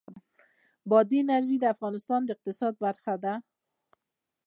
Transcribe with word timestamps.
بادي 0.89 1.17
انرژي 1.23 1.57
د 1.59 1.65
افغانستان 1.75 2.21
د 2.25 2.29
اقتصاد 2.35 2.73
برخه 2.85 3.13
ده. 3.23 3.33